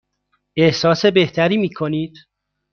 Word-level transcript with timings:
احساس 0.57 1.05
بهتری 1.05 1.57
می 1.57 1.69
کنید؟ 1.69 2.17